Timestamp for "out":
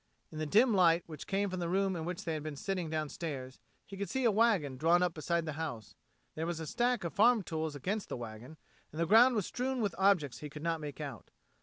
10.99-11.29